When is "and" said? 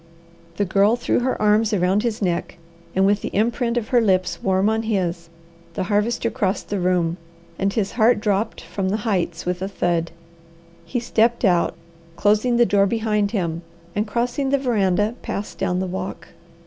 2.95-3.05, 7.59-7.71, 13.95-14.07